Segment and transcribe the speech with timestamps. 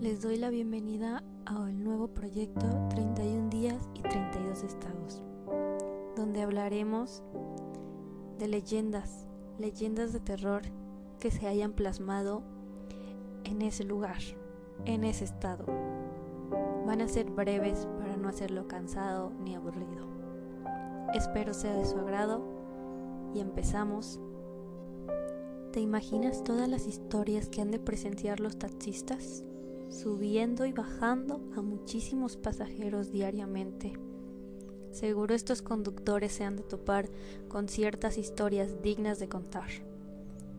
[0.00, 5.22] Les doy la bienvenida al nuevo proyecto 31 días y 32 estados,
[6.16, 7.22] donde hablaremos
[8.38, 9.26] de leyendas,
[9.58, 10.62] leyendas de terror
[11.20, 12.42] que se hayan plasmado
[13.44, 14.20] en ese lugar,
[14.84, 15.64] en ese estado.
[16.86, 20.08] Van a ser breves para no hacerlo cansado ni aburrido.
[21.14, 22.42] Espero sea de su agrado
[23.34, 24.20] y empezamos.
[25.72, 29.44] ¿Te imaginas todas las historias que han de presenciar los taxistas?
[29.88, 33.92] Subiendo y bajando a muchísimos pasajeros diariamente.
[34.90, 37.08] Seguro estos conductores se han de topar
[37.48, 39.68] con ciertas historias dignas de contar.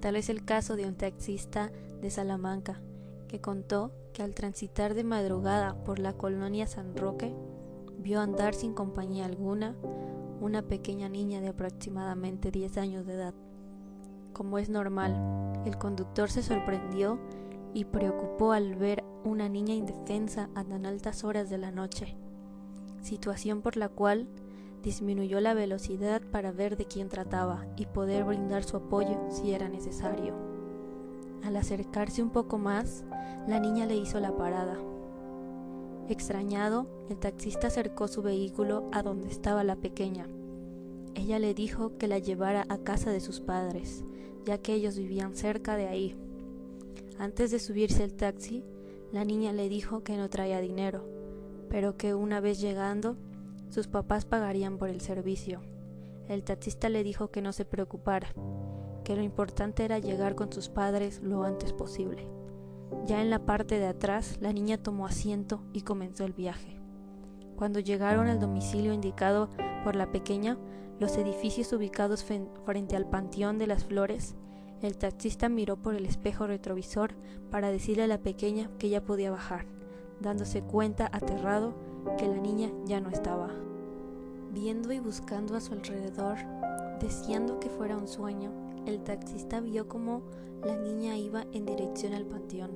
[0.00, 2.82] Tal es el caso de un taxista de Salamanca
[3.28, 7.34] que contó que al transitar de madrugada por la colonia San Roque
[7.98, 9.74] vio andar sin compañía alguna
[10.40, 13.34] una pequeña niña de aproximadamente 10 años de edad.
[14.32, 17.18] Como es normal, el conductor se sorprendió
[17.74, 22.16] y preocupó al ver una niña indefensa a tan altas horas de la noche,
[23.02, 24.28] situación por la cual
[24.82, 29.68] disminuyó la velocidad para ver de quién trataba y poder brindar su apoyo si era
[29.68, 30.34] necesario.
[31.44, 33.04] Al acercarse un poco más,
[33.46, 34.76] la niña le hizo la parada.
[36.08, 40.26] Extrañado, el taxista acercó su vehículo a donde estaba la pequeña.
[41.18, 44.04] Ella le dijo que la llevara a casa de sus padres,
[44.44, 46.16] ya que ellos vivían cerca de ahí.
[47.18, 48.62] Antes de subirse al taxi,
[49.10, 51.08] la niña le dijo que no traía dinero,
[51.68, 53.16] pero que una vez llegando,
[53.68, 55.60] sus papás pagarían por el servicio.
[56.28, 58.32] El taxista le dijo que no se preocupara,
[59.02, 62.28] que lo importante era llegar con sus padres lo antes posible.
[63.06, 66.80] Ya en la parte de atrás, la niña tomó asiento y comenzó el viaje.
[67.58, 69.48] Cuando llegaron al domicilio indicado
[69.82, 70.56] por la pequeña,
[71.00, 74.36] los edificios ubicados frente al Panteón de las Flores,
[74.80, 77.14] el taxista miró por el espejo retrovisor
[77.50, 79.66] para decirle a la pequeña que ya podía bajar,
[80.20, 81.74] dándose cuenta aterrado
[82.16, 83.50] que la niña ya no estaba.
[84.52, 86.36] Viendo y buscando a su alrededor,
[87.00, 88.52] deseando que fuera un sueño,
[88.86, 90.22] el taxista vio como
[90.64, 92.70] la niña iba en dirección al panteón.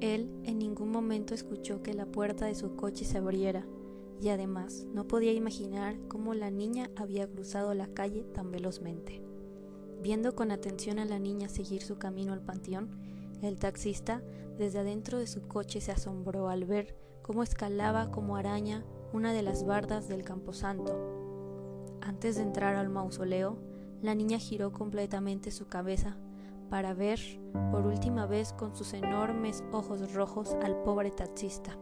[0.00, 3.64] Él en ningún momento escuchó que la puerta de su coche se abriera
[4.20, 9.22] y además no podía imaginar cómo la niña había cruzado la calle tan velozmente.
[10.02, 12.90] Viendo con atención a la niña seguir su camino al panteón,
[13.42, 14.22] el taxista
[14.58, 19.42] desde adentro de su coche se asombró al ver cómo escalaba como araña una de
[19.42, 21.98] las bardas del camposanto.
[22.00, 23.58] Antes de entrar al mausoleo,
[24.02, 26.18] la niña giró completamente su cabeza
[26.68, 27.20] para ver
[27.70, 31.78] por última vez con sus enormes ojos rojos al pobre taxista.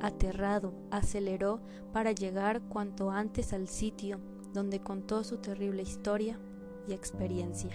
[0.00, 1.60] Aterrado, aceleró
[1.92, 4.20] para llegar cuanto antes al sitio
[4.52, 6.38] donde contó su terrible historia
[6.88, 7.70] y experiencia.